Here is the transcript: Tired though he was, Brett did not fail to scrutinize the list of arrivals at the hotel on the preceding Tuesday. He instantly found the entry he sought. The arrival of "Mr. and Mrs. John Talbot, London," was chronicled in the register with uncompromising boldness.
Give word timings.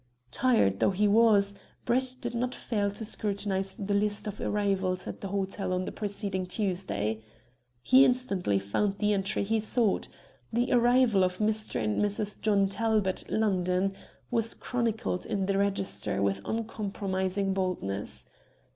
Tired 0.31 0.79
though 0.79 0.89
he 0.89 1.07
was, 1.07 1.53
Brett 1.85 2.15
did 2.19 2.33
not 2.33 2.55
fail 2.55 2.89
to 2.89 3.05
scrutinize 3.05 3.75
the 3.75 3.93
list 3.93 4.25
of 4.25 4.41
arrivals 4.41 5.05
at 5.07 5.21
the 5.21 5.27
hotel 5.27 5.71
on 5.73 5.85
the 5.85 5.91
preceding 5.91 6.47
Tuesday. 6.47 7.21
He 7.83 8.03
instantly 8.03 8.57
found 8.57 8.97
the 8.97 9.13
entry 9.13 9.43
he 9.43 9.59
sought. 9.59 10.07
The 10.51 10.71
arrival 10.71 11.23
of 11.23 11.37
"Mr. 11.37 11.79
and 11.83 12.01
Mrs. 12.01 12.41
John 12.41 12.67
Talbot, 12.67 13.25
London," 13.29 13.93
was 14.31 14.55
chronicled 14.55 15.27
in 15.27 15.45
the 15.45 15.59
register 15.59 16.19
with 16.19 16.41
uncompromising 16.45 17.53
boldness. 17.53 18.25